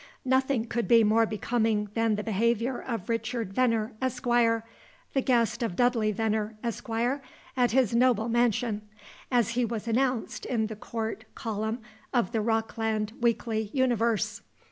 Nothing 0.25 0.65
could 0.65 0.87
be 0.87 1.03
more 1.03 1.27
becoming 1.27 1.91
than 1.93 2.15
the 2.15 2.23
behavior 2.23 2.81
of 2.81 3.07
"Richard 3.07 3.53
Venner, 3.53 3.93
Esquire, 4.01 4.65
the 5.13 5.21
guest 5.21 5.61
of 5.61 5.75
Dudley 5.75 6.11
Venner, 6.11 6.57
Esquire, 6.63 7.21
at 7.55 7.69
his 7.69 7.93
noble 7.93 8.27
mansion," 8.27 8.81
as 9.31 9.49
he 9.49 9.63
was 9.63 9.87
announced 9.87 10.43
in 10.47 10.65
the 10.65 10.75
Court 10.75 11.25
column 11.35 11.81
of 12.15 12.31
the 12.31 12.41
"Rockland 12.41 13.13
Weekly 13.19 13.69
Universe." 13.73 14.41